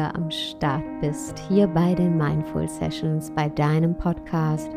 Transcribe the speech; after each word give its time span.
wieder 0.00 0.14
am 0.14 0.30
Start 0.30 0.84
bist, 1.02 1.38
hier 1.50 1.66
bei 1.66 1.94
den 1.94 2.16
Mindful 2.16 2.66
Sessions, 2.66 3.30
bei 3.34 3.50
deinem 3.50 3.94
Podcast 3.94 4.70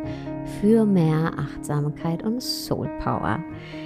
für 0.60 0.86
mehr 0.86 1.32
Achtsamkeit 1.38 2.24
und 2.24 2.44
Soul 2.44 2.90
Power. 3.00 3.42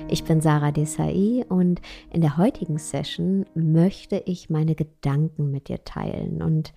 Ich 0.10 0.24
bin 0.24 0.42
Sarah 0.42 0.72
Desai 0.72 1.46
und 1.48 1.80
in 2.12 2.22
der 2.22 2.38
heutigen 2.38 2.80
Session 2.80 3.46
möchte 3.54 4.24
ich 4.26 4.50
meine 4.50 4.74
Gedanken 4.74 5.52
mit 5.52 5.68
dir 5.68 5.84
teilen 5.84 6.42
und 6.42 6.74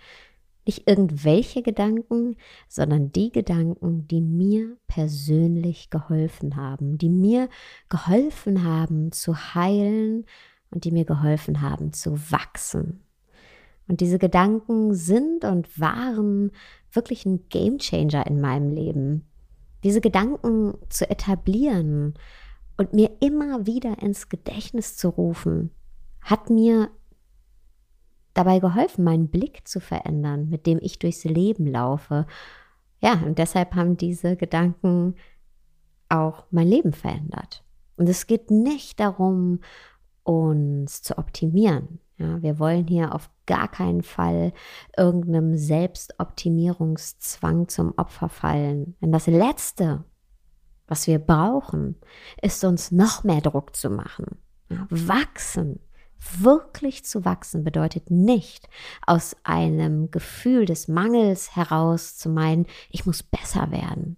nicht 0.67 0.87
irgendwelche 0.87 1.62
Gedanken, 1.62 2.37
sondern 2.69 3.12
die 3.12 3.33
Gedanken, 3.33 4.06
die 4.09 4.20
mir 4.20 4.77
persönlich 4.89 5.89
geholfen 5.89 6.56
haben, 6.56 6.98
die 6.98 7.09
mir 7.09 7.48
geholfen 7.89 8.62
haben 8.62 9.11
zu 9.11 9.55
heilen 9.55 10.27
und 10.70 10.84
die 10.84 10.91
mir 10.91 11.06
geholfen 11.06 11.62
haben 11.62 11.95
zu 11.95 12.31
wachsen. 12.31 13.01
Und 13.91 14.01
diese 14.01 14.21
Gedanken 14.21 14.95
sind 14.95 15.45
und 15.45 15.80
waren 15.80 16.53
wirklich 16.93 17.27
ein 17.27 17.48
Gamechanger 17.48 18.25
in 18.25 18.41
meinem 18.41 18.70
Leben. 18.70 19.27
Diese 19.83 20.01
Gedanken 20.01 20.75
zu 20.91 21.11
etablieren 21.11 22.14
und 22.77 22.92
mir 22.92 23.11
immer 23.19 23.67
wieder 23.67 24.01
ins 24.01 24.29
Gedächtnis 24.29 24.97
zu 24.97 25.09
rufen, 25.09 25.73
hat 26.20 26.51
mir 26.51 26.89
dabei 28.33 28.61
geholfen, 28.61 29.03
meinen 29.03 29.27
Blick 29.27 29.67
zu 29.67 29.81
verändern, 29.81 30.48
mit 30.48 30.67
dem 30.67 30.79
ich 30.81 31.01
durchs 31.01 31.25
Leben 31.25 31.67
laufe. 31.67 32.29
Ja, 33.01 33.14
und 33.14 33.39
deshalb 33.39 33.75
haben 33.75 33.97
diese 33.97 34.36
Gedanken 34.36 35.17
auch 36.09 36.45
mein 36.53 36.69
Leben 36.69 36.92
verändert. 36.92 37.64
Und 37.97 38.09
es 38.09 38.29
geht 38.29 38.53
nicht 38.53 39.01
darum, 39.01 39.59
uns 40.23 41.03
zu 41.03 41.19
optimieren. 41.19 41.98
Ja, 42.19 42.41
wir 42.41 42.61
wollen 42.61 42.86
hier 42.86 43.12
auf 43.14 43.29
gar 43.51 43.69
keinen 43.69 44.03
Fall 44.05 44.53
irgendeinem 44.97 45.56
Selbstoptimierungszwang 45.56 47.67
zum 47.67 47.92
Opfer 47.97 48.29
fallen. 48.29 48.95
Denn 49.03 49.11
das 49.11 49.27
Letzte, 49.27 50.05
was 50.87 51.09
wir 51.09 51.19
brauchen, 51.19 51.97
ist 52.41 52.65
uns 52.65 52.92
noch 52.92 53.25
mehr 53.25 53.41
Druck 53.41 53.75
zu 53.75 53.91
machen. 53.91 54.39
Wachsen, 54.89 55.81
wirklich 56.20 57.05
zu 57.05 57.25
wachsen, 57.25 57.65
bedeutet 57.65 58.09
nicht 58.09 58.69
aus 59.05 59.34
einem 59.42 60.12
Gefühl 60.12 60.64
des 60.64 60.87
Mangels 60.87 61.57
heraus 61.57 62.17
zu 62.17 62.29
meinen, 62.29 62.67
ich 62.89 63.05
muss 63.05 63.25
besser 63.25 63.73
werden, 63.73 64.17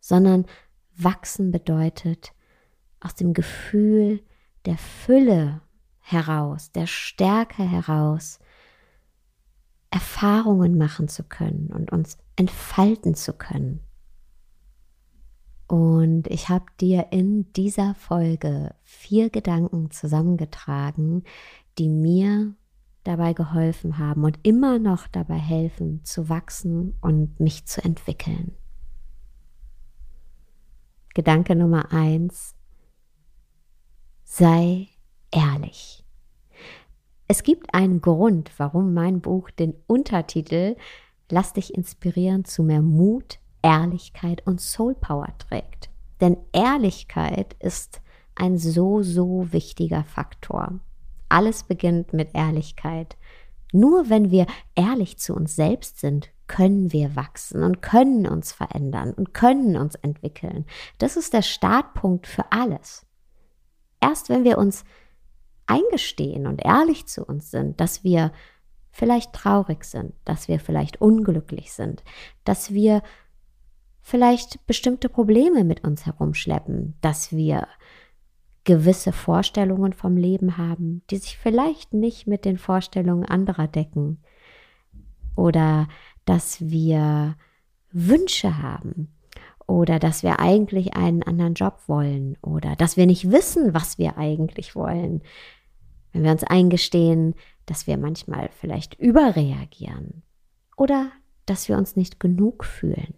sondern 0.00 0.44
wachsen 0.94 1.50
bedeutet 1.50 2.34
aus 3.00 3.14
dem 3.14 3.32
Gefühl 3.32 4.20
der 4.66 4.76
Fülle 4.76 5.62
heraus, 6.00 6.72
der 6.72 6.86
Stärke 6.86 7.62
heraus, 7.62 8.38
Erfahrungen 9.90 10.78
machen 10.78 11.08
zu 11.08 11.24
können 11.24 11.68
und 11.72 11.90
uns 11.92 12.18
entfalten 12.36 13.14
zu 13.14 13.32
können. 13.32 13.80
Und 15.66 16.26
ich 16.26 16.48
habe 16.48 16.66
dir 16.80 17.12
in 17.12 17.52
dieser 17.52 17.94
Folge 17.94 18.74
vier 18.82 19.30
Gedanken 19.30 19.90
zusammengetragen, 19.90 21.22
die 21.78 21.88
mir 21.88 22.54
dabei 23.04 23.32
geholfen 23.32 23.98
haben 23.98 24.24
und 24.24 24.38
immer 24.42 24.78
noch 24.78 25.06
dabei 25.06 25.38
helfen 25.38 26.04
zu 26.04 26.28
wachsen 26.28 26.96
und 27.00 27.38
mich 27.40 27.66
zu 27.66 27.82
entwickeln. 27.82 28.56
Gedanke 31.14 31.56
Nummer 31.56 31.92
eins, 31.92 32.54
sei 34.24 34.88
ehrlich. 35.32 35.99
Es 37.30 37.44
gibt 37.44 37.74
einen 37.74 38.00
Grund, 38.00 38.50
warum 38.56 38.92
mein 38.92 39.20
Buch 39.20 39.52
den 39.52 39.74
Untertitel 39.86 40.74
Lass 41.30 41.52
dich 41.52 41.72
inspirieren 41.72 42.44
zu 42.44 42.64
mehr 42.64 42.82
Mut, 42.82 43.38
Ehrlichkeit 43.62 44.44
und 44.48 44.60
Soul 44.60 44.96
Power 44.96 45.28
trägt. 45.38 45.90
Denn 46.20 46.36
Ehrlichkeit 46.52 47.54
ist 47.60 48.02
ein 48.34 48.58
so, 48.58 49.04
so 49.04 49.52
wichtiger 49.52 50.02
Faktor. 50.02 50.80
Alles 51.28 51.62
beginnt 51.62 52.12
mit 52.12 52.34
Ehrlichkeit. 52.34 53.16
Nur 53.72 54.10
wenn 54.10 54.32
wir 54.32 54.48
ehrlich 54.74 55.16
zu 55.18 55.32
uns 55.32 55.54
selbst 55.54 56.00
sind, 56.00 56.30
können 56.48 56.92
wir 56.92 57.14
wachsen 57.14 57.62
und 57.62 57.80
können 57.80 58.26
uns 58.26 58.50
verändern 58.50 59.12
und 59.12 59.34
können 59.34 59.76
uns 59.76 59.94
entwickeln. 59.94 60.66
Das 60.98 61.16
ist 61.16 61.32
der 61.32 61.42
Startpunkt 61.42 62.26
für 62.26 62.50
alles. 62.50 63.06
Erst 64.00 64.30
wenn 64.30 64.42
wir 64.42 64.58
uns 64.58 64.84
eingestehen 65.70 66.46
und 66.46 66.64
ehrlich 66.64 67.06
zu 67.06 67.24
uns 67.24 67.50
sind, 67.50 67.80
dass 67.80 68.04
wir 68.04 68.32
vielleicht 68.90 69.32
traurig 69.32 69.84
sind, 69.84 70.12
dass 70.24 70.48
wir 70.48 70.60
vielleicht 70.60 71.00
unglücklich 71.00 71.72
sind, 71.72 72.02
dass 72.44 72.72
wir 72.72 73.02
vielleicht 74.02 74.66
bestimmte 74.66 75.08
Probleme 75.08 75.64
mit 75.64 75.84
uns 75.84 76.06
herumschleppen, 76.06 76.94
dass 77.00 77.32
wir 77.32 77.68
gewisse 78.64 79.12
Vorstellungen 79.12 79.92
vom 79.92 80.16
Leben 80.16 80.56
haben, 80.56 81.02
die 81.10 81.16
sich 81.16 81.38
vielleicht 81.38 81.94
nicht 81.94 82.26
mit 82.26 82.44
den 82.44 82.58
Vorstellungen 82.58 83.24
anderer 83.24 83.68
decken. 83.68 84.22
Oder 85.36 85.88
dass 86.24 86.60
wir 86.60 87.36
Wünsche 87.92 88.62
haben. 88.62 89.08
Oder 89.66 89.98
dass 89.98 90.22
wir 90.22 90.40
eigentlich 90.40 90.94
einen 90.96 91.22
anderen 91.22 91.54
Job 91.54 91.78
wollen. 91.86 92.36
Oder 92.42 92.76
dass 92.76 92.96
wir 92.96 93.06
nicht 93.06 93.30
wissen, 93.30 93.72
was 93.72 93.98
wir 93.98 94.18
eigentlich 94.18 94.74
wollen. 94.74 95.22
Wenn 96.12 96.24
wir 96.24 96.32
uns 96.32 96.44
eingestehen, 96.44 97.34
dass 97.66 97.86
wir 97.86 97.96
manchmal 97.96 98.50
vielleicht 98.52 98.94
überreagieren 98.94 100.22
oder 100.76 101.10
dass 101.46 101.68
wir 101.68 101.76
uns 101.76 101.96
nicht 101.96 102.20
genug 102.20 102.64
fühlen, 102.64 103.14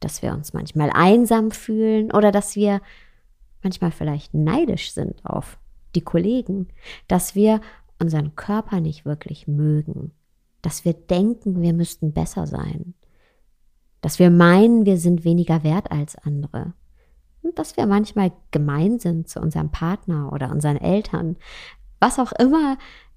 dass 0.00 0.22
wir 0.22 0.32
uns 0.32 0.52
manchmal 0.52 0.90
einsam 0.92 1.50
fühlen 1.50 2.12
oder 2.12 2.32
dass 2.32 2.56
wir 2.56 2.80
manchmal 3.62 3.90
vielleicht 3.90 4.34
neidisch 4.34 4.92
sind 4.92 5.24
auf 5.24 5.58
die 5.94 6.02
Kollegen, 6.02 6.68
dass 7.08 7.34
wir 7.34 7.60
unseren 7.98 8.36
Körper 8.36 8.80
nicht 8.80 9.04
wirklich 9.04 9.48
mögen, 9.48 10.12
dass 10.62 10.84
wir 10.84 10.92
denken, 10.92 11.62
wir 11.62 11.72
müssten 11.72 12.12
besser 12.12 12.46
sein, 12.46 12.94
dass 14.00 14.18
wir 14.18 14.30
meinen, 14.30 14.86
wir 14.86 14.98
sind 14.98 15.24
weniger 15.24 15.64
wert 15.64 15.90
als 15.90 16.16
andere. 16.16 16.74
Und 17.42 17.58
dass 17.58 17.76
wir 17.76 17.86
manchmal 17.86 18.32
gemein 18.50 18.98
sind 18.98 19.28
zu 19.28 19.40
unserem 19.40 19.70
Partner 19.70 20.32
oder 20.32 20.50
unseren 20.50 20.76
Eltern. 20.76 21.36
Was 22.00 22.18
auch 22.18 22.32
immer 22.32 22.76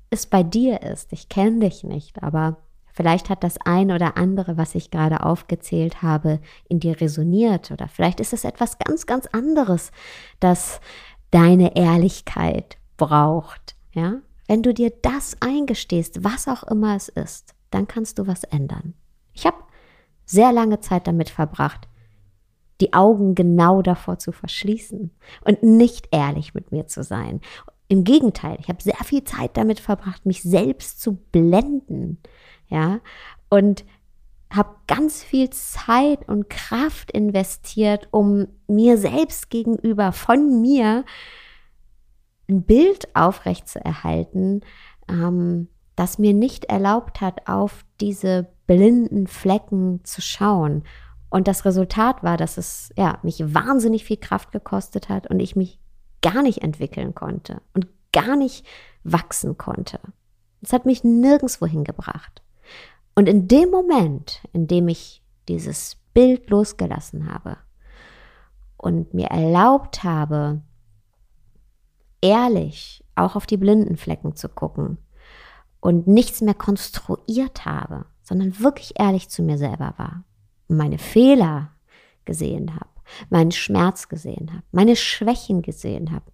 es 0.09 0.25
bei 0.25 0.43
dir 0.43 0.81
ist. 0.81 1.13
Ich 1.13 1.29
kenne 1.29 1.59
dich 1.59 1.83
nicht, 1.83 2.23
aber 2.23 2.57
vielleicht 2.91 3.29
hat 3.29 3.43
das 3.43 3.57
ein 3.65 3.91
oder 3.91 4.17
andere, 4.17 4.57
was 4.57 4.75
ich 4.75 4.91
gerade 4.91 5.23
aufgezählt 5.23 6.01
habe, 6.01 6.39
in 6.67 6.79
dir 6.79 6.99
resoniert. 6.99 7.71
Oder 7.71 7.87
vielleicht 7.87 8.19
ist 8.19 8.33
es 8.33 8.43
etwas 8.43 8.77
ganz, 8.79 9.05
ganz 9.05 9.27
anderes, 9.27 9.91
das 10.39 10.81
deine 11.31 11.75
Ehrlichkeit 11.75 12.77
braucht. 12.97 13.75
Ja? 13.93 14.15
Wenn 14.47 14.63
du 14.63 14.73
dir 14.73 14.91
das 15.01 15.37
eingestehst, 15.41 16.23
was 16.23 16.47
auch 16.47 16.63
immer 16.63 16.95
es 16.95 17.09
ist, 17.09 17.53
dann 17.69 17.87
kannst 17.87 18.17
du 18.17 18.25
was 18.25 18.43
ändern. 18.45 18.95
Ich 19.33 19.45
habe 19.45 19.57
sehr 20.25 20.51
lange 20.51 20.79
Zeit 20.79 21.07
damit 21.07 21.29
verbracht, 21.29 21.87
die 22.81 22.93
Augen 22.93 23.35
genau 23.35 23.81
davor 23.81 24.19
zu 24.19 24.31
verschließen 24.31 25.11
und 25.43 25.63
nicht 25.63 26.07
ehrlich 26.11 26.53
mit 26.53 26.71
mir 26.71 26.87
zu 26.87 27.03
sein. 27.03 27.41
Im 27.89 28.03
Gegenteil, 28.03 28.57
ich 28.61 28.69
habe 28.69 28.81
sehr 28.81 29.03
viel 29.03 29.23
Zeit 29.23 29.57
damit 29.57 29.79
verbracht, 29.79 30.25
mich 30.25 30.43
selbst 30.43 31.01
zu 31.01 31.15
blenden, 31.15 32.19
ja, 32.67 32.99
und 33.49 33.83
habe 34.51 34.75
ganz 34.87 35.23
viel 35.23 35.49
Zeit 35.49 36.27
und 36.27 36.49
Kraft 36.49 37.11
investiert, 37.11 38.07
um 38.11 38.47
mir 38.67 38.97
selbst 38.97 39.49
gegenüber 39.49 40.11
von 40.11 40.61
mir 40.61 41.03
ein 42.47 42.63
Bild 42.63 43.15
aufrechtzuerhalten, 43.15 44.61
ähm, 45.07 45.67
das 45.95 46.19
mir 46.19 46.33
nicht 46.33 46.65
erlaubt 46.65 47.21
hat, 47.21 47.47
auf 47.47 47.85
diese 47.99 48.47
blinden 48.67 49.27
Flecken 49.27 50.03
zu 50.03 50.21
schauen. 50.21 50.83
Und 51.29 51.47
das 51.47 51.65
Resultat 51.65 52.23
war, 52.23 52.37
dass 52.37 52.57
es 52.57 52.91
ja, 52.97 53.19
mich 53.23 53.53
wahnsinnig 53.53 54.05
viel 54.05 54.17
Kraft 54.17 54.51
gekostet 54.51 55.09
hat 55.09 55.27
und 55.27 55.39
ich 55.39 55.55
mich 55.55 55.79
gar 56.21 56.41
nicht 56.41 56.61
entwickeln 56.61 57.15
konnte 57.15 57.61
und 57.73 57.87
gar 58.11 58.35
nicht 58.35 58.65
wachsen 59.03 59.57
konnte. 59.57 59.99
Es 60.61 60.73
hat 60.73 60.85
mich 60.85 61.03
nirgendwo 61.03 61.65
hingebracht. 61.65 62.41
Und 63.15 63.27
in 63.27 63.47
dem 63.47 63.69
Moment, 63.69 64.41
in 64.53 64.67
dem 64.67 64.87
ich 64.87 65.21
dieses 65.47 65.97
Bild 66.13 66.49
losgelassen 66.49 67.31
habe 67.31 67.57
und 68.77 69.13
mir 69.13 69.27
erlaubt 69.27 70.03
habe, 70.03 70.61
ehrlich 72.21 73.03
auch 73.15 73.35
auf 73.35 73.45
die 73.45 73.57
blinden 73.57 73.97
Flecken 73.97 74.35
zu 74.35 74.49
gucken 74.49 74.97
und 75.79 76.07
nichts 76.07 76.41
mehr 76.41 76.53
konstruiert 76.53 77.65
habe, 77.65 78.05
sondern 78.23 78.59
wirklich 78.59 78.93
ehrlich 78.99 79.29
zu 79.29 79.41
mir 79.43 79.57
selber 79.57 79.93
war 79.97 80.23
und 80.67 80.77
meine 80.77 80.97
Fehler 80.97 81.71
gesehen 82.25 82.75
habe, 82.75 82.89
meinen 83.29 83.51
Schmerz 83.51 84.09
gesehen 84.09 84.51
habe, 84.51 84.63
meine 84.71 84.95
Schwächen 84.95 85.61
gesehen 85.61 86.11
habe, 86.11 86.25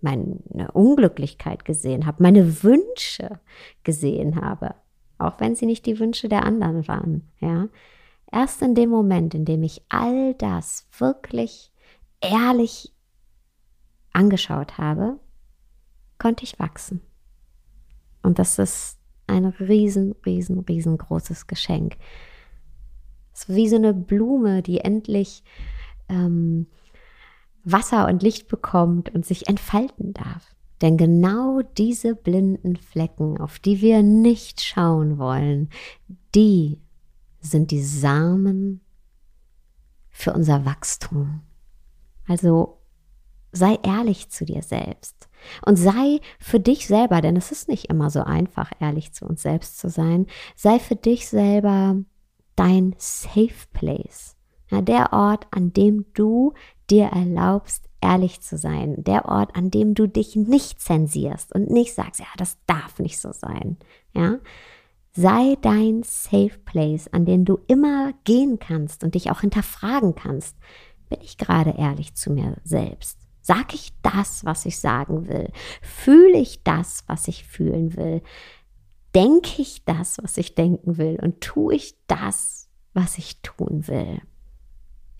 meine 0.00 0.70
Unglücklichkeit 0.72 1.64
gesehen 1.64 2.06
habe, 2.06 2.22
meine 2.22 2.62
Wünsche 2.62 3.40
gesehen 3.84 4.40
habe, 4.40 4.74
auch 5.18 5.38
wenn 5.40 5.54
sie 5.54 5.66
nicht 5.66 5.86
die 5.86 5.98
Wünsche 5.98 6.28
der 6.28 6.44
anderen 6.44 6.88
waren, 6.88 7.28
ja. 7.40 7.68
Erst 8.32 8.62
in 8.62 8.76
dem 8.76 8.90
Moment, 8.90 9.34
in 9.34 9.44
dem 9.44 9.64
ich 9.64 9.82
all 9.88 10.34
das 10.34 10.86
wirklich 10.96 11.72
ehrlich 12.20 12.92
angeschaut 14.12 14.78
habe, 14.78 15.18
konnte 16.18 16.44
ich 16.44 16.60
wachsen. 16.60 17.00
Und 18.22 18.38
das 18.38 18.58
ist 18.58 18.98
ein 19.26 19.46
riesen, 19.46 20.14
riesen, 20.24 20.60
riesengroßes 20.60 21.46
Geschenk. 21.46 21.96
Es 23.32 23.44
ist 23.44 23.54
wie 23.54 23.68
so 23.68 23.76
eine 23.76 23.94
Blume, 23.94 24.62
die 24.62 24.78
endlich 24.78 25.42
ähm, 26.10 26.66
Wasser 27.64 28.08
und 28.08 28.22
Licht 28.22 28.48
bekommt 28.48 29.14
und 29.14 29.24
sich 29.24 29.48
entfalten 29.48 30.12
darf. 30.12 30.54
Denn 30.80 30.96
genau 30.96 31.60
diese 31.76 32.14
blinden 32.14 32.76
Flecken, 32.76 33.38
auf 33.38 33.58
die 33.58 33.80
wir 33.80 34.02
nicht 34.02 34.62
schauen 34.62 35.18
wollen, 35.18 35.68
die 36.34 36.80
sind 37.40 37.70
die 37.70 37.82
Samen 37.82 38.80
für 40.08 40.32
unser 40.32 40.64
Wachstum. 40.64 41.42
Also 42.26 42.78
sei 43.52 43.78
ehrlich 43.82 44.30
zu 44.30 44.44
dir 44.44 44.62
selbst 44.62 45.28
und 45.64 45.76
sei 45.76 46.20
für 46.38 46.60
dich 46.60 46.86
selber, 46.86 47.20
denn 47.20 47.36
es 47.36 47.50
ist 47.50 47.68
nicht 47.68 47.86
immer 47.86 48.10
so 48.10 48.22
einfach, 48.22 48.70
ehrlich 48.80 49.12
zu 49.12 49.26
uns 49.26 49.42
selbst 49.42 49.78
zu 49.78 49.88
sein, 49.88 50.26
sei 50.54 50.78
für 50.78 50.96
dich 50.96 51.28
selber 51.28 51.96
dein 52.56 52.94
Safe 52.98 53.66
Place. 53.72 54.36
Ja, 54.70 54.80
der 54.80 55.12
Ort, 55.12 55.46
an 55.50 55.72
dem 55.72 56.06
du 56.14 56.54
dir 56.90 57.06
erlaubst, 57.06 57.88
ehrlich 58.00 58.40
zu 58.40 58.56
sein. 58.56 59.02
Der 59.02 59.26
Ort, 59.26 59.56
an 59.56 59.70
dem 59.70 59.94
du 59.94 60.06
dich 60.06 60.36
nicht 60.36 60.80
zensierst 60.80 61.54
und 61.54 61.70
nicht 61.70 61.94
sagst, 61.94 62.20
ja, 62.20 62.26
das 62.36 62.58
darf 62.66 62.98
nicht 62.98 63.18
so 63.20 63.32
sein. 63.32 63.76
Ja, 64.12 64.38
sei 65.12 65.56
dein 65.60 66.02
Safe 66.02 66.58
Place, 66.64 67.08
an 67.12 67.24
den 67.24 67.44
du 67.44 67.58
immer 67.66 68.12
gehen 68.24 68.58
kannst 68.58 69.04
und 69.04 69.14
dich 69.14 69.30
auch 69.30 69.40
hinterfragen 69.40 70.14
kannst. 70.14 70.56
Bin 71.08 71.20
ich 71.22 71.36
gerade 71.36 71.74
ehrlich 71.76 72.14
zu 72.14 72.32
mir 72.32 72.56
selbst? 72.64 73.18
Sag 73.42 73.74
ich 73.74 73.92
das, 74.02 74.44
was 74.44 74.66
ich 74.66 74.78
sagen 74.78 75.26
will? 75.28 75.50
Fühle 75.82 76.38
ich 76.38 76.62
das, 76.62 77.04
was 77.06 77.26
ich 77.26 77.44
fühlen 77.44 77.96
will? 77.96 78.22
Denke 79.14 79.60
ich 79.60 79.84
das, 79.84 80.18
was 80.22 80.36
ich 80.36 80.54
denken 80.54 80.98
will? 80.98 81.18
Und 81.20 81.40
tue 81.40 81.74
ich 81.74 81.96
das, 82.06 82.68
was 82.92 83.18
ich 83.18 83.40
tun 83.42 83.88
will? 83.88 84.20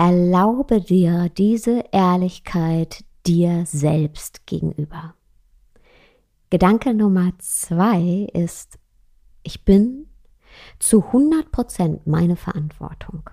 Erlaube 0.00 0.80
dir 0.80 1.28
diese 1.28 1.84
Ehrlichkeit 1.92 3.04
dir 3.26 3.66
selbst 3.66 4.46
gegenüber. 4.46 5.12
Gedanke 6.48 6.94
Nummer 6.94 7.32
zwei 7.36 8.26
ist, 8.32 8.78
ich 9.42 9.66
bin 9.66 10.06
zu 10.78 11.04
100 11.04 11.52
Prozent 11.52 12.06
meine 12.06 12.36
Verantwortung. 12.36 13.28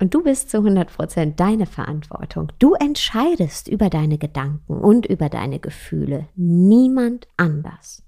Und 0.00 0.14
du 0.14 0.22
bist 0.22 0.48
zu 0.48 0.56
100 0.56 0.90
Prozent 0.90 1.38
deine 1.38 1.66
Verantwortung. 1.66 2.50
Du 2.58 2.72
entscheidest 2.72 3.68
über 3.68 3.90
deine 3.90 4.16
Gedanken 4.16 4.78
und 4.78 5.04
über 5.04 5.28
deine 5.28 5.58
Gefühle. 5.58 6.28
Niemand 6.34 7.28
anders. 7.36 8.02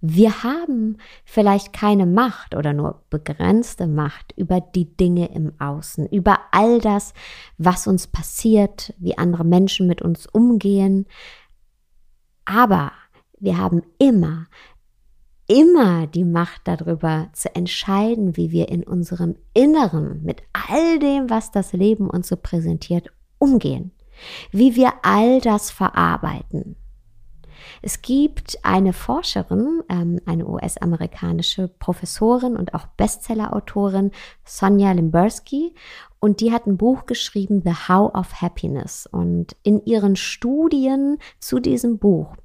Wir 0.00 0.42
haben 0.42 0.96
vielleicht 1.24 1.74
keine 1.74 2.06
Macht 2.06 2.54
oder 2.54 2.72
nur 2.72 3.02
begrenzte 3.10 3.86
Macht 3.86 4.32
über 4.36 4.60
die 4.60 4.96
Dinge 4.96 5.26
im 5.34 5.52
Außen, 5.60 6.06
über 6.06 6.38
all 6.52 6.80
das, 6.80 7.12
was 7.58 7.86
uns 7.86 8.06
passiert, 8.06 8.94
wie 8.98 9.18
andere 9.18 9.44
Menschen 9.44 9.86
mit 9.86 10.00
uns 10.00 10.26
umgehen. 10.26 11.06
Aber 12.46 12.92
wir 13.38 13.58
haben 13.58 13.82
immer, 13.98 14.46
immer 15.46 16.06
die 16.06 16.24
Macht 16.24 16.62
darüber 16.64 17.28
zu 17.34 17.54
entscheiden, 17.54 18.38
wie 18.38 18.52
wir 18.52 18.70
in 18.70 18.84
unserem 18.84 19.36
Inneren 19.52 20.22
mit 20.22 20.42
all 20.52 20.98
dem, 20.98 21.28
was 21.28 21.50
das 21.50 21.74
Leben 21.74 22.08
uns 22.08 22.28
so 22.28 22.36
präsentiert, 22.36 23.12
umgehen. 23.38 23.92
Wie 24.50 24.76
wir 24.76 24.92
all 25.02 25.40
das 25.40 25.70
verarbeiten. 25.70 26.76
Es 27.82 28.02
gibt 28.02 28.58
eine 28.62 28.92
Forscherin, 28.92 29.82
ähm, 29.88 30.20
eine 30.26 30.46
US-amerikanische 30.46 31.68
Professorin 31.68 32.56
und 32.56 32.74
auch 32.74 32.86
Bestseller-Autorin, 32.96 34.10
Sonja 34.44 34.92
Limbersky, 34.92 35.74
und 36.20 36.40
die 36.40 36.52
hat 36.52 36.66
ein 36.66 36.76
Buch 36.76 37.06
geschrieben, 37.06 37.62
The 37.64 37.88
How 37.88 38.14
of 38.14 38.42
Happiness. 38.42 39.06
Und 39.06 39.56
in 39.62 39.84
ihren 39.86 40.16
Studien 40.16 41.18
zu 41.38 41.60
diesem 41.60 41.98
Buch 41.98 42.36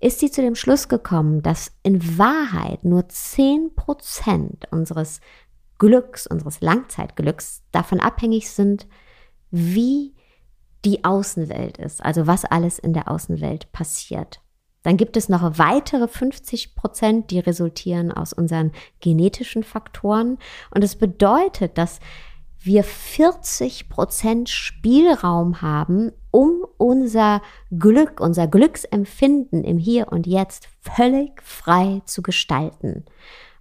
ist 0.00 0.20
sie 0.20 0.30
zu 0.30 0.42
dem 0.42 0.54
Schluss 0.54 0.88
gekommen, 0.88 1.42
dass 1.42 1.72
in 1.82 2.18
Wahrheit 2.18 2.84
nur 2.84 3.08
10 3.08 3.74
Prozent 3.74 4.70
unseres 4.70 5.20
Glücks, 5.78 6.26
unseres 6.26 6.60
Langzeitglücks 6.60 7.62
davon 7.72 8.00
abhängig 8.00 8.50
sind, 8.50 8.86
wie 9.50 10.14
die 10.84 11.04
Außenwelt 11.04 11.78
ist, 11.78 12.04
also 12.04 12.26
was 12.26 12.44
alles 12.44 12.78
in 12.78 12.92
der 12.92 13.10
Außenwelt 13.10 13.72
passiert. 13.72 14.40
Dann 14.86 14.96
gibt 14.96 15.16
es 15.16 15.28
noch 15.28 15.58
weitere 15.58 16.06
50 16.06 16.76
Prozent, 16.76 17.32
die 17.32 17.40
resultieren 17.40 18.12
aus 18.12 18.32
unseren 18.32 18.70
genetischen 19.00 19.64
Faktoren. 19.64 20.38
Und 20.72 20.84
es 20.84 20.94
bedeutet, 20.94 21.76
dass 21.76 21.98
wir 22.60 22.84
40 22.84 23.88
Prozent 23.88 24.48
Spielraum 24.48 25.60
haben, 25.60 26.12
um 26.30 26.64
unser 26.76 27.42
Glück, 27.76 28.20
unser 28.20 28.46
Glücksempfinden 28.46 29.64
im 29.64 29.78
Hier 29.78 30.12
und 30.12 30.24
Jetzt 30.24 30.68
völlig 30.80 31.42
frei 31.42 32.00
zu 32.04 32.22
gestalten. 32.22 33.06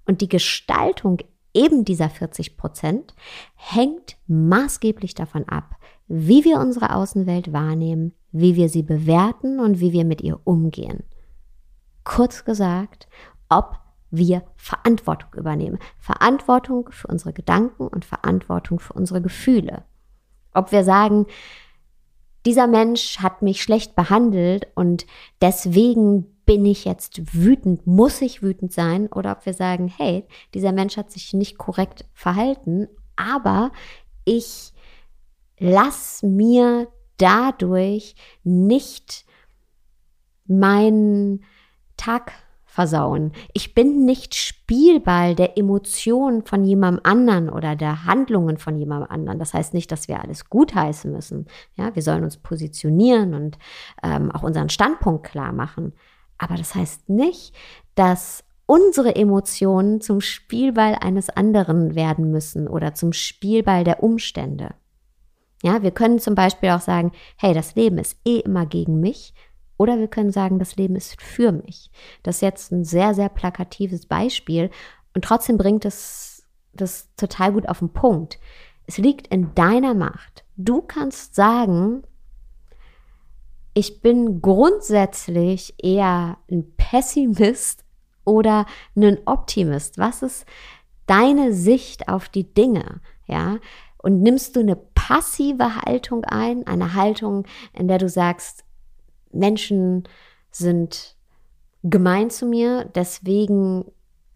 Und 0.05 0.21
die 0.21 0.29
Gestaltung 0.29 1.17
eben 1.55 1.85
dieser 1.85 2.11
40 2.11 2.55
Prozent 2.55 3.15
hängt 3.55 4.15
maßgeblich 4.27 5.15
davon 5.15 5.49
ab, 5.49 5.71
wie 6.07 6.45
wir 6.45 6.59
unsere 6.59 6.93
Außenwelt 6.93 7.51
wahrnehmen, 7.51 8.13
wie 8.31 8.55
wir 8.55 8.69
sie 8.69 8.83
bewerten 8.83 9.59
und 9.59 9.79
wie 9.79 9.91
wir 9.91 10.05
mit 10.05 10.21
ihr 10.21 10.39
umgehen. 10.43 11.03
Kurz 12.05 12.45
gesagt, 12.45 13.09
ob 13.49 13.79
wir 14.11 14.43
Verantwortung 14.55 15.33
übernehmen. 15.33 15.79
Verantwortung 15.97 16.89
für 16.91 17.07
unsere 17.07 17.33
Gedanken 17.33 17.87
und 17.87 18.05
Verantwortung 18.05 18.79
für 18.79 18.93
unsere 18.93 19.21
Gefühle. 19.21 19.83
Ob 20.53 20.71
wir 20.71 20.85
sagen, 20.85 21.25
dieser 22.45 22.67
Mensch 22.67 23.19
hat 23.19 23.41
mich 23.41 23.61
schlecht 23.61 23.95
behandelt 23.95 24.67
und 24.75 25.05
deswegen 25.41 26.27
bin 26.45 26.65
ich 26.65 26.85
jetzt 26.85 27.33
wütend, 27.33 27.87
muss 27.87 28.21
ich 28.21 28.43
wütend 28.43 28.71
sein, 28.71 29.07
oder 29.07 29.31
ob 29.31 29.45
wir 29.47 29.53
sagen, 29.53 29.87
hey, 29.87 30.25
dieser 30.53 30.71
Mensch 30.71 30.95
hat 30.95 31.11
sich 31.11 31.33
nicht 31.33 31.57
korrekt 31.57 32.05
verhalten, 32.13 32.87
aber 33.15 33.71
ich 34.25 34.73
lass 35.57 36.21
mir 36.21 36.87
dadurch 37.17 38.15
nicht 38.43 39.25
meinen 40.45 41.43
Tag 41.97 42.31
versauen. 42.65 43.31
Ich 43.53 43.73
bin 43.73 44.05
nicht 44.05 44.35
Spielball 44.35 45.33
der 45.33 45.57
Emotionen 45.57 46.43
von 46.45 46.65
jemandem 46.65 47.05
anderen 47.05 47.49
oder 47.49 47.77
der 47.77 48.03
Handlungen 48.03 48.57
von 48.57 48.77
jemandem 48.77 49.09
anderen. 49.09 49.39
Das 49.39 49.53
heißt 49.53 49.73
nicht, 49.73 49.93
dass 49.93 50.09
wir 50.09 50.21
alles 50.21 50.49
gutheißen 50.49 51.09
müssen. 51.09 51.47
Ja, 51.75 51.95
wir 51.95 52.01
sollen 52.01 52.25
uns 52.25 52.35
positionieren 52.35 53.33
und 53.33 53.57
ähm, 54.03 54.29
auch 54.29 54.43
unseren 54.43 54.69
Standpunkt 54.69 55.25
klar 55.25 55.53
machen. 55.53 55.93
Aber 56.37 56.55
das 56.55 56.75
heißt 56.75 57.07
nicht, 57.07 57.55
dass 57.95 58.43
unsere 58.65 59.15
Emotionen 59.15 60.01
zum 60.01 60.19
Spielball 60.19 60.97
eines 60.99 61.29
anderen 61.29 61.95
werden 61.95 62.29
müssen 62.31 62.67
oder 62.67 62.93
zum 62.93 63.13
Spielball 63.13 63.85
der 63.85 64.03
Umstände. 64.03 64.75
Ja, 65.63 65.81
wir 65.81 65.91
können 65.91 66.19
zum 66.19 66.35
Beispiel 66.35 66.71
auch 66.71 66.81
sagen, 66.81 67.11
hey, 67.37 67.53
das 67.53 67.75
Leben 67.75 67.97
ist 67.97 68.17
eh 68.25 68.39
immer 68.39 68.65
gegen 68.65 68.99
mich. 68.99 69.33
Oder 69.77 69.99
wir 69.99 70.07
können 70.07 70.31
sagen, 70.31 70.59
das 70.59 70.75
Leben 70.75 70.95
ist 70.95 71.21
für 71.21 71.51
mich. 71.51 71.91
Das 72.23 72.37
ist 72.37 72.41
jetzt 72.41 72.71
ein 72.71 72.83
sehr, 72.83 73.13
sehr 73.13 73.29
plakatives 73.29 74.05
Beispiel 74.05 74.69
und 75.13 75.23
trotzdem 75.23 75.57
bringt 75.57 75.85
es 75.85 76.43
das 76.73 77.09
total 77.15 77.53
gut 77.53 77.67
auf 77.69 77.79
den 77.79 77.89
Punkt. 77.89 78.39
Es 78.87 78.97
liegt 78.97 79.27
in 79.27 79.55
deiner 79.55 79.93
Macht. 79.93 80.45
Du 80.57 80.81
kannst 80.81 81.35
sagen, 81.35 82.03
ich 83.73 84.01
bin 84.01 84.41
grundsätzlich 84.41 85.73
eher 85.81 86.37
ein 86.49 86.75
Pessimist 86.77 87.83
oder 88.25 88.65
ein 88.95 89.19
Optimist. 89.25 89.97
Was 89.97 90.21
ist 90.21 90.45
deine 91.05 91.53
Sicht 91.53 92.09
auf 92.09 92.29
die 92.29 92.53
Dinge? 92.53 93.01
Ja, 93.27 93.57
und 93.97 94.21
nimmst 94.21 94.55
du 94.55 94.59
eine 94.59 94.75
passive 94.75 95.77
Haltung 95.77 96.25
ein, 96.25 96.67
eine 96.67 96.93
Haltung, 96.93 97.45
in 97.73 97.87
der 97.87 97.97
du 97.97 98.07
sagst, 98.07 98.64
Menschen 99.35 100.03
sind 100.51 101.15
gemein 101.83 102.29
zu 102.29 102.45
mir, 102.45 102.89
deswegen 102.95 103.85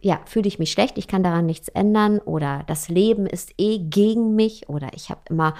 ja, 0.01 0.22
fühle 0.25 0.48
ich 0.48 0.60
mich 0.60 0.72
schlecht, 0.72 0.98
ich 0.98 1.08
kann 1.08 1.24
daran 1.24 1.46
nichts 1.46 1.68
ändern 1.68 2.20
oder 2.20 2.63
das 2.68 2.88
Leben 2.89 3.25
ist 3.25 3.53
eh 3.58 3.79
gegen 3.79 4.36
mich 4.36 4.70
oder 4.70 4.89
ich 4.94 5.10
habe 5.10 5.22
immer 5.29 5.56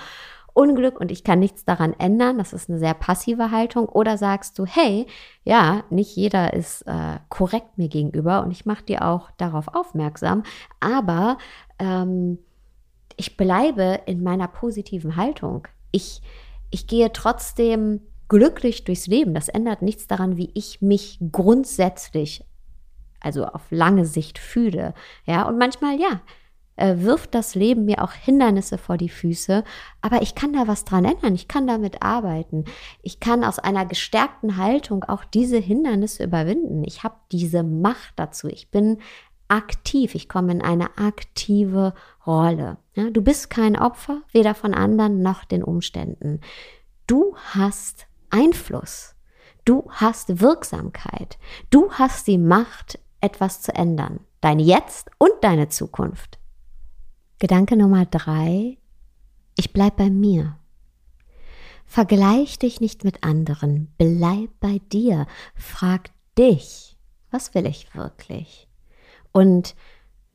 Unglück 0.54 1.00
und 1.00 1.12
ich 1.12 1.24
kann 1.24 1.40
nichts 1.40 1.64
daran 1.64 1.94
ändern. 2.00 2.38
Das 2.38 2.54
ist 2.54 2.70
eine 2.70 2.80
sehr 2.80 2.94
passive 2.94 3.52
Haltung. 3.52 3.88
Oder 3.88 4.18
sagst 4.18 4.60
du, 4.60 4.66
hey, 4.66 5.06
ja, 5.44 5.84
nicht 5.90 6.16
jeder 6.16 6.54
ist 6.54 6.82
äh, 6.82 7.20
korrekt 7.30 7.78
mir 7.78 7.88
gegenüber 7.88 8.44
und 8.44 8.52
ich 8.52 8.66
mache 8.66 8.84
dir 8.84 9.06
auch 9.06 9.32
darauf 9.38 9.70
aufmerksam, 9.70 10.44
aber 10.80 11.38
ähm, 11.78 12.40
ich 13.16 13.38
bleibe 13.38 14.02
in 14.06 14.24
meiner 14.24 14.48
positiven 14.48 15.16
Haltung. 15.16 15.68
Ich, 15.92 16.22
ich 16.72 16.88
gehe 16.88 17.12
trotzdem 17.12 18.02
glücklich 18.30 18.86
durchs 18.86 19.08
Leben. 19.08 19.34
Das 19.34 19.50
ändert 19.50 19.82
nichts 19.82 20.08
daran, 20.08 20.38
wie 20.38 20.52
ich 20.54 20.82
mich 20.82 21.20
grundsätzlich, 21.32 22.46
also 23.20 23.46
auf 23.46 23.64
lange 23.72 24.06
Sicht 24.06 24.40
fühle. 24.40 24.94
Ja, 25.26 25.48
und 25.48 25.58
manchmal, 25.58 26.00
ja, 26.00 26.22
äh, 26.80 27.00
wirft 27.00 27.36
das 27.36 27.56
Leben 27.56 27.86
mir 27.86 28.02
auch 28.02 28.14
Hindernisse 28.14 28.78
vor 28.78 28.96
die 28.96 29.10
Füße, 29.10 29.66
aber 30.02 30.22
ich 30.22 30.34
kann 30.34 30.54
da 30.54 30.68
was 30.68 30.86
dran 30.86 31.04
ändern, 31.04 31.36
ich 31.36 31.50
kann 31.50 31.68
damit 31.68 32.02
arbeiten. 32.02 32.64
Ich 33.02 33.20
kann 33.20 33.44
aus 33.44 33.60
einer 33.60 33.86
gestärkten 33.86 34.56
Haltung 34.56 35.04
auch 35.04 35.26
diese 35.26 35.58
Hindernisse 35.58 36.24
überwinden. 36.24 36.84
Ich 36.86 37.04
habe 37.04 37.16
diese 37.32 37.64
Macht 37.64 38.14
dazu. 38.16 38.48
Ich 38.48 38.72
bin 38.72 39.00
aktiv, 39.50 40.16
ich 40.16 40.30
komme 40.30 40.54
in 40.54 40.62
eine 40.62 40.98
aktive 40.98 41.94
Rolle. 42.26 42.78
Ja, 42.94 43.10
du 43.10 43.22
bist 43.22 43.50
kein 43.50 43.78
Opfer, 43.78 44.22
weder 44.32 44.56
von 44.56 44.74
anderen 44.74 45.22
noch 45.22 45.44
den 45.44 45.64
Umständen. 45.64 46.40
Du 47.08 47.36
hast 47.54 48.08
Einfluss. 48.30 49.16
Du 49.66 49.90
hast 49.92 50.42
Wirksamkeit. 50.42 51.38
Du 51.70 51.92
hast 51.92 52.28
die 52.28 52.38
Macht, 52.38 53.00
etwas 53.22 53.62
zu 53.62 53.74
ändern. 53.74 54.22
Dein 54.42 54.60
Jetzt 54.60 55.12
und 55.18 55.32
deine 55.42 55.70
Zukunft. 55.70 56.40
Gedanke 57.40 57.76
Nummer 57.78 58.06
drei. 58.06 58.78
Ich 59.56 59.74
bleib 59.74 59.98
bei 59.98 60.10
mir. 60.10 60.58
Vergleich 61.86 62.60
dich 62.60 62.82
nicht 62.82 63.04
mit 63.04 63.24
anderen. 63.24 63.94
Bleib 63.98 64.50
bei 64.60 64.80
dir. 64.92 65.26
Frag 65.56 66.12
dich, 66.38 66.98
was 67.32 67.54
will 67.56 67.66
ich 67.66 67.94
wirklich? 67.96 68.68
Und 69.32 69.76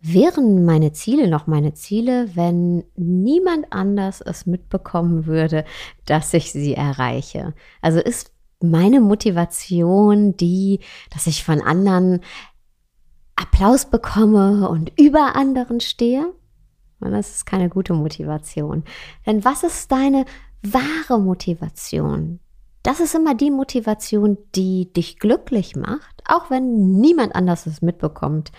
wären 0.04 0.66
meine 0.66 0.92
Ziele 0.92 1.28
noch 1.28 1.46
meine 1.46 1.72
Ziele, 1.72 2.28
wenn 2.34 2.84
niemand 2.94 3.72
anders 3.72 4.20
es 4.20 4.44
mitbekommen 4.44 5.26
würde, 5.26 5.64
dass 6.04 6.34
ich 6.34 6.52
sie 6.52 6.74
erreiche? 6.74 7.54
Also 7.80 8.00
ist 8.00 8.30
meine 8.60 9.00
Motivation 9.00 10.36
die, 10.36 10.80
dass 11.10 11.26
ich 11.26 11.42
von 11.42 11.62
anderen 11.62 12.20
Applaus 13.36 13.86
bekomme 13.86 14.68
und 14.68 14.92
über 14.98 15.36
anderen 15.36 15.80
stehe? 15.80 16.32
Das 17.00 17.30
ist 17.30 17.46
keine 17.46 17.68
gute 17.68 17.94
Motivation. 17.94 18.84
Denn 19.26 19.44
was 19.44 19.62
ist 19.62 19.90
deine 19.90 20.26
wahre 20.62 21.18
Motivation? 21.20 22.40
Das 22.82 23.00
ist 23.00 23.14
immer 23.14 23.34
die 23.34 23.50
Motivation, 23.50 24.36
die 24.54 24.92
dich 24.92 25.18
glücklich 25.18 25.76
macht, 25.76 26.22
auch 26.28 26.50
wenn 26.50 26.98
niemand 27.00 27.34
anders 27.34 27.66
es 27.66 27.80
mitbekommt, 27.80 28.52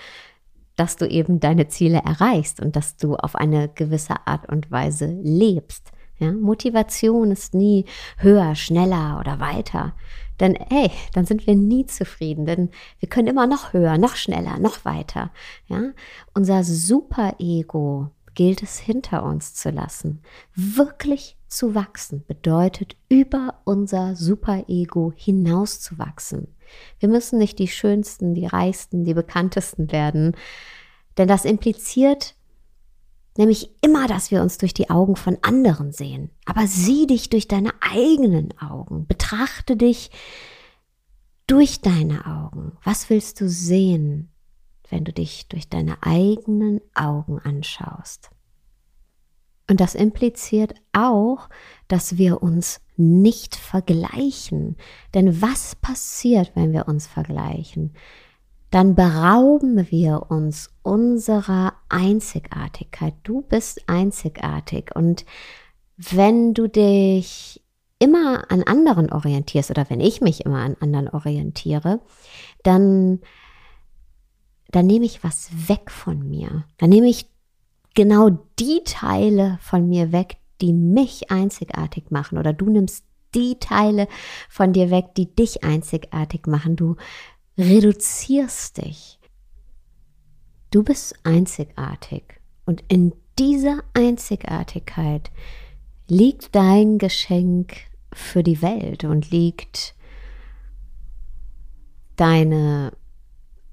dass 0.75 0.97
du 0.97 1.07
eben 1.07 1.39
deine 1.39 1.67
Ziele 1.67 2.01
erreichst 2.05 2.59
und 2.59 2.75
dass 2.75 2.97
du 2.97 3.15
auf 3.15 3.35
eine 3.35 3.69
gewisse 3.69 4.27
Art 4.27 4.49
und 4.49 4.71
Weise 4.71 5.07
lebst. 5.21 5.91
Ja, 6.17 6.31
Motivation 6.31 7.31
ist 7.31 7.53
nie 7.53 7.85
höher, 8.17 8.55
schneller 8.55 9.17
oder 9.19 9.39
weiter. 9.39 9.93
Denn 10.39 10.57
hey, 10.69 10.91
dann 11.13 11.25
sind 11.25 11.45
wir 11.47 11.55
nie 11.55 11.85
zufrieden, 11.85 12.45
denn 12.45 12.69
wir 12.99 13.09
können 13.09 13.27
immer 13.27 13.47
noch 13.47 13.73
höher, 13.73 13.97
noch 13.97 14.15
schneller, 14.15 14.59
noch 14.59 14.85
weiter. 14.85 15.31
Ja, 15.67 15.91
unser 16.33 16.63
Superego 16.63 18.11
gilt 18.33 18.63
es 18.63 18.79
hinter 18.79 19.23
uns 19.23 19.53
zu 19.55 19.71
lassen. 19.71 20.21
Wirklich 20.55 21.37
zu 21.55 21.75
wachsen 21.75 22.23
bedeutet 22.27 22.95
über 23.09 23.61
unser 23.63 24.15
Superego 24.15 25.13
hinauszuwachsen. 25.15 26.47
Wir 26.99 27.09
müssen 27.09 27.39
nicht 27.39 27.59
die 27.59 27.67
schönsten, 27.67 28.33
die 28.33 28.45
reichsten, 28.45 29.03
die 29.03 29.13
bekanntesten 29.13 29.91
werden, 29.91 30.35
denn 31.17 31.27
das 31.27 31.45
impliziert 31.45 32.35
nämlich 33.37 33.69
immer, 33.81 34.07
dass 34.07 34.31
wir 34.31 34.41
uns 34.41 34.57
durch 34.57 34.73
die 34.73 34.89
Augen 34.89 35.15
von 35.15 35.37
anderen 35.41 35.91
sehen. 35.91 36.29
Aber 36.45 36.67
sieh 36.67 37.05
dich 37.05 37.29
durch 37.29 37.47
deine 37.47 37.71
eigenen 37.81 38.57
Augen. 38.59 39.07
Betrachte 39.07 39.75
dich 39.75 40.09
durch 41.45 41.81
deine 41.81 42.25
Augen. 42.25 42.77
Was 42.83 43.09
willst 43.09 43.41
du 43.41 43.49
sehen? 43.49 44.29
wenn 44.89 45.03
du 45.03 45.13
dich 45.13 45.47
durch 45.47 45.69
deine 45.69 46.01
eigenen 46.01 46.81
Augen 46.93 47.39
anschaust. 47.39 48.29
Und 49.69 49.79
das 49.79 49.95
impliziert 49.95 50.75
auch, 50.93 51.49
dass 51.87 52.17
wir 52.17 52.43
uns 52.43 52.81
nicht 52.97 53.55
vergleichen. 53.55 54.77
Denn 55.13 55.41
was 55.41 55.75
passiert, 55.75 56.51
wenn 56.55 56.71
wir 56.71 56.87
uns 56.87 57.07
vergleichen? 57.07 57.93
Dann 58.69 58.95
berauben 58.95 59.89
wir 59.89 60.29
uns 60.29 60.69
unserer 60.83 61.73
Einzigartigkeit. 61.89 63.15
Du 63.23 63.41
bist 63.41 63.87
einzigartig. 63.87 64.95
Und 64.95 65.25
wenn 65.97 66.53
du 66.53 66.67
dich 66.67 67.61
immer 67.99 68.51
an 68.51 68.63
anderen 68.63 69.11
orientierst 69.11 69.71
oder 69.71 69.89
wenn 69.89 70.01
ich 70.01 70.21
mich 70.21 70.45
immer 70.45 70.59
an 70.59 70.75
anderen 70.79 71.09
orientiere, 71.09 72.01
dann 72.63 73.21
dann 74.71 74.87
nehme 74.87 75.05
ich 75.05 75.23
was 75.23 75.69
weg 75.69 75.89
von 75.89 76.27
mir. 76.27 76.65
Dann 76.77 76.89
nehme 76.89 77.07
ich 77.07 77.29
genau 77.95 78.29
die 78.59 78.81
Teile 78.85 79.57
von 79.61 79.89
mir 79.89 80.11
weg, 80.11 80.37
die 80.61 80.73
mich 80.73 81.31
einzigartig 81.31 82.11
machen. 82.11 82.37
Oder 82.37 82.53
du 82.53 82.69
nimmst 82.69 83.05
die 83.33 83.57
Teile 83.59 84.07
von 84.49 84.73
dir 84.73 84.91
weg, 84.91 85.15
die 85.17 85.33
dich 85.33 85.63
einzigartig 85.63 86.47
machen. 86.47 86.75
Du 86.75 86.95
reduzierst 87.57 88.77
dich. 88.77 89.19
Du 90.71 90.83
bist 90.83 91.15
einzigartig. 91.23 92.23
Und 92.65 92.83
in 92.87 93.13
dieser 93.37 93.83
Einzigartigkeit 93.93 95.31
liegt 96.07 96.55
dein 96.55 96.97
Geschenk 96.97 97.75
für 98.13 98.43
die 98.43 98.61
Welt 98.61 99.03
und 99.03 99.31
liegt 99.31 99.95
deine 102.15 102.93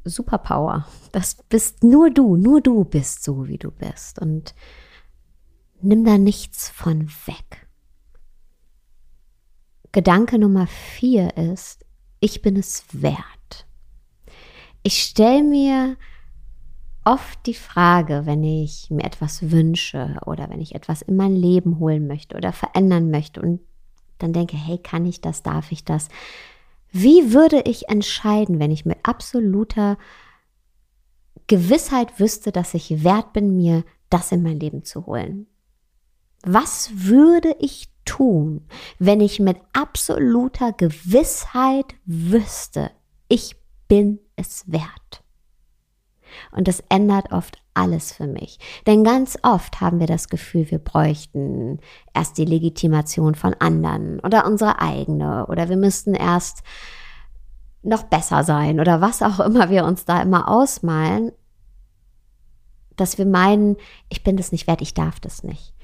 Superpower. 0.04 0.86
Das 1.12 1.36
bist 1.48 1.84
nur 1.84 2.10
du, 2.10 2.36
nur 2.36 2.60
du 2.60 2.84
bist 2.84 3.24
so, 3.24 3.48
wie 3.48 3.58
du 3.58 3.70
bist. 3.70 4.18
Und 4.18 4.54
nimm 5.80 6.04
da 6.04 6.18
nichts 6.18 6.68
von 6.68 7.08
weg. 7.26 7.66
Gedanke 9.92 10.38
Nummer 10.38 10.66
vier 10.66 11.36
ist, 11.36 11.84
ich 12.20 12.40
bin 12.40 12.56
es 12.56 12.84
wert. 12.92 13.66
Ich 14.82 15.02
stelle 15.02 15.42
mir 15.42 15.96
oft 17.04 17.46
die 17.46 17.54
Frage, 17.54 18.22
wenn 18.24 18.42
ich 18.42 18.88
mir 18.90 19.04
etwas 19.04 19.50
wünsche 19.50 20.16
oder 20.24 20.48
wenn 20.48 20.60
ich 20.60 20.74
etwas 20.74 21.02
in 21.02 21.16
mein 21.16 21.34
Leben 21.34 21.78
holen 21.78 22.06
möchte 22.06 22.36
oder 22.36 22.52
verändern 22.52 23.10
möchte 23.10 23.42
und 23.42 23.60
dann 24.18 24.32
denke, 24.32 24.56
hey, 24.56 24.78
kann 24.78 25.04
ich 25.04 25.20
das, 25.20 25.42
darf 25.42 25.72
ich 25.72 25.84
das? 25.84 26.08
Wie 26.92 27.32
würde 27.32 27.62
ich 27.62 27.88
entscheiden, 27.88 28.60
wenn 28.60 28.70
ich 28.70 28.84
mit 28.84 28.98
absoluter 29.02 29.96
Gewissheit 31.46 32.20
wüsste, 32.20 32.52
dass 32.52 32.74
ich 32.74 33.02
wert 33.02 33.32
bin, 33.32 33.56
mir 33.56 33.84
das 34.10 34.30
in 34.30 34.42
mein 34.42 34.60
Leben 34.60 34.84
zu 34.84 35.06
holen? 35.06 35.46
Was 36.44 36.90
würde 36.92 37.56
ich 37.60 37.88
tun, 38.04 38.66
wenn 38.98 39.20
ich 39.20 39.40
mit 39.40 39.56
absoluter 39.72 40.72
Gewissheit 40.72 41.94
wüsste, 42.04 42.90
ich 43.28 43.56
bin 43.88 44.18
es 44.36 44.70
wert? 44.70 45.21
Und 46.50 46.68
das 46.68 46.82
ändert 46.88 47.32
oft 47.32 47.58
alles 47.74 48.12
für 48.12 48.26
mich. 48.26 48.58
Denn 48.86 49.04
ganz 49.04 49.38
oft 49.42 49.80
haben 49.80 50.00
wir 50.00 50.06
das 50.06 50.28
Gefühl, 50.28 50.70
wir 50.70 50.78
bräuchten 50.78 51.80
erst 52.14 52.38
die 52.38 52.44
Legitimation 52.44 53.34
von 53.34 53.54
anderen 53.54 54.20
oder 54.20 54.46
unsere 54.46 54.80
eigene 54.80 55.46
oder 55.46 55.68
wir 55.68 55.76
müssten 55.76 56.14
erst 56.14 56.62
noch 57.82 58.04
besser 58.04 58.44
sein 58.44 58.78
oder 58.78 59.00
was 59.00 59.22
auch 59.22 59.40
immer 59.40 59.70
wir 59.70 59.84
uns 59.84 60.04
da 60.04 60.22
immer 60.22 60.48
ausmalen, 60.48 61.32
dass 62.96 63.18
wir 63.18 63.26
meinen, 63.26 63.76
ich 64.08 64.22
bin 64.22 64.36
das 64.36 64.52
nicht 64.52 64.66
wert, 64.66 64.82
ich 64.82 64.94
darf 64.94 65.18
das 65.18 65.42
nicht. 65.42 65.74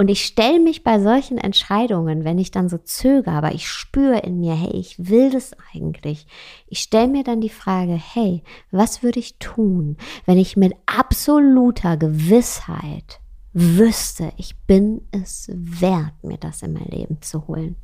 Und 0.00 0.08
ich 0.08 0.24
stelle 0.24 0.60
mich 0.60 0.84
bei 0.84 1.00
solchen 1.00 1.38
Entscheidungen, 1.38 2.22
wenn 2.22 2.38
ich 2.38 2.52
dann 2.52 2.68
so 2.68 2.78
zögere, 2.78 3.34
aber 3.34 3.52
ich 3.52 3.68
spüre 3.68 4.20
in 4.20 4.38
mir, 4.38 4.54
hey, 4.54 4.70
ich 4.70 5.08
will 5.08 5.28
das 5.28 5.56
eigentlich. 5.74 6.28
Ich 6.68 6.78
stelle 6.78 7.08
mir 7.08 7.24
dann 7.24 7.40
die 7.40 7.48
Frage, 7.48 7.94
hey, 7.94 8.44
was 8.70 9.02
würde 9.02 9.18
ich 9.18 9.40
tun, 9.40 9.96
wenn 10.24 10.38
ich 10.38 10.56
mit 10.56 10.74
absoluter 10.86 11.96
Gewissheit 11.96 13.18
wüsste, 13.52 14.32
ich 14.36 14.56
bin 14.66 15.08
es 15.10 15.50
wert, 15.52 16.14
mir 16.22 16.38
das 16.38 16.62
in 16.62 16.74
mein 16.74 16.86
Leben 16.86 17.20
zu 17.20 17.48
holen. 17.48 17.74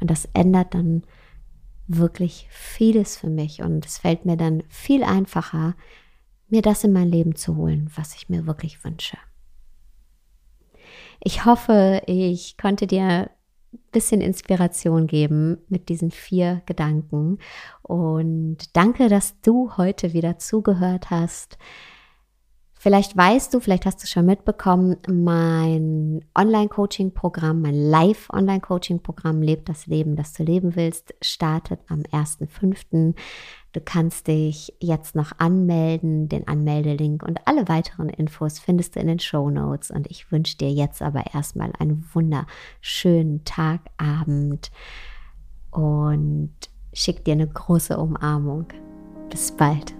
Und 0.00 0.10
das 0.10 0.28
ändert 0.34 0.74
dann 0.74 1.04
wirklich 1.86 2.48
vieles 2.50 3.16
für 3.16 3.30
mich 3.30 3.62
und 3.62 3.86
es 3.86 3.98
fällt 3.98 4.24
mir 4.24 4.36
dann 4.36 4.64
viel 4.68 5.04
einfacher, 5.04 5.76
mir 6.48 6.62
das 6.62 6.82
in 6.82 6.92
mein 6.92 7.08
Leben 7.08 7.36
zu 7.36 7.54
holen, 7.54 7.92
was 7.94 8.16
ich 8.16 8.28
mir 8.28 8.44
wirklich 8.48 8.82
wünsche. 8.82 9.18
Ich 11.24 11.44
hoffe, 11.44 12.02
ich 12.06 12.56
konnte 12.56 12.88
dir 12.88 13.04
ein 13.04 13.28
bisschen 13.92 14.20
Inspiration 14.20 15.06
geben 15.06 15.58
mit 15.68 15.88
diesen 15.88 16.10
vier 16.10 16.62
Gedanken. 16.66 17.38
Und 17.82 18.76
danke, 18.76 19.08
dass 19.08 19.40
du 19.40 19.76
heute 19.76 20.14
wieder 20.14 20.38
zugehört 20.38 21.10
hast. 21.10 21.58
Vielleicht 22.74 23.16
weißt 23.16 23.54
du, 23.54 23.60
vielleicht 23.60 23.86
hast 23.86 24.02
du 24.02 24.08
schon 24.08 24.26
mitbekommen, 24.26 24.96
mein 25.06 26.24
Online-Coaching-Programm, 26.36 27.60
mein 27.60 27.76
Live-Online-Coaching-Programm 27.76 29.40
Lebt 29.40 29.68
das 29.68 29.86
Leben, 29.86 30.16
das 30.16 30.32
du 30.32 30.42
leben 30.42 30.74
willst, 30.74 31.14
startet 31.22 31.78
am 31.86 32.00
1.5. 32.00 33.14
Du 33.72 33.80
kannst 33.80 34.26
dich 34.26 34.74
jetzt 34.80 35.14
noch 35.14 35.32
anmelden. 35.38 36.28
Den 36.28 36.46
Anmeldelink 36.46 37.22
und 37.22 37.46
alle 37.46 37.68
weiteren 37.68 38.08
Infos 38.08 38.58
findest 38.58 38.96
du 38.96 39.00
in 39.00 39.06
den 39.06 39.18
Show 39.18 39.50
Notes. 39.50 39.90
Und 39.90 40.10
ich 40.10 40.30
wünsche 40.30 40.58
dir 40.58 40.70
jetzt 40.70 41.02
aber 41.02 41.34
erstmal 41.34 41.72
einen 41.78 42.06
wunderschönen 42.12 43.44
Tag, 43.44 43.80
Abend 43.96 44.70
und 45.70 46.52
schick 46.92 47.24
dir 47.24 47.32
eine 47.32 47.48
große 47.48 47.96
Umarmung. 47.96 48.66
Bis 49.30 49.50
bald. 49.50 49.94